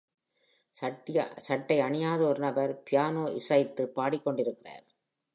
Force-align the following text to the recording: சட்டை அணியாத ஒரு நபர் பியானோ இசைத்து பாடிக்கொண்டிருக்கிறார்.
சட்டை 1.47 1.79
அணியாத 1.79 2.21
ஒரு 2.23 2.39
நபர் 2.39 2.73
பியானோ 2.89 3.25
இசைத்து 3.31 3.83
பாடிக்கொண்டிருக்கிறார். 3.95 4.85